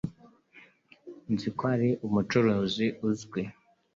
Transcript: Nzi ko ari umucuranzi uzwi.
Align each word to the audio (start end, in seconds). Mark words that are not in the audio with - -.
Nzi 1.33 1.49
ko 1.57 1.63
ari 1.73 1.89
umucuranzi 2.05 2.85
uzwi. 3.09 3.41